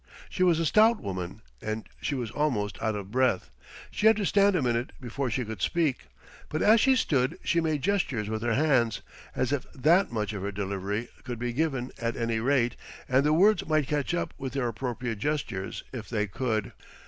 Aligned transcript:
She 0.31 0.41
was 0.41 0.59
a 0.59 0.65
stout 0.65 0.99
woman, 0.99 1.43
and 1.61 1.87
she 2.01 2.15
was 2.15 2.31
almost 2.31 2.81
out 2.81 2.95
of 2.95 3.11
breath. 3.11 3.51
She 3.91 4.07
had 4.07 4.15
to 4.15 4.25
stand 4.25 4.55
a 4.55 4.61
minute 4.63 4.93
before 4.99 5.29
she 5.29 5.45
could 5.45 5.61
speak, 5.61 6.07
but 6.49 6.63
as 6.63 6.81
she 6.81 6.95
stood 6.95 7.37
she 7.43 7.61
made 7.61 7.83
gestures 7.83 8.27
with 8.27 8.41
her 8.41 8.55
hands, 8.55 9.01
as 9.35 9.51
if 9.51 9.71
that 9.73 10.11
much 10.11 10.33
of 10.33 10.41
her 10.41 10.51
delivery 10.51 11.09
could 11.23 11.37
be 11.37 11.53
given, 11.53 11.91
at 11.99 12.17
any 12.17 12.39
rate, 12.39 12.75
and 13.07 13.23
the 13.23 13.31
words 13.31 13.67
might 13.67 13.85
catch 13.87 14.15
up 14.15 14.33
with 14.39 14.53
their 14.53 14.67
appropriate 14.69 15.19
gestures 15.19 15.83
if 15.93 16.09
they 16.09 16.25
could. 16.25 16.71